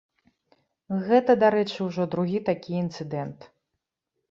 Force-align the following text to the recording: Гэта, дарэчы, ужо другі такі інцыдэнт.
Гэта, 1.09 1.31
дарэчы, 1.43 1.77
ужо 1.89 2.03
другі 2.15 2.39
такі 2.51 2.71
інцыдэнт. 2.83 3.39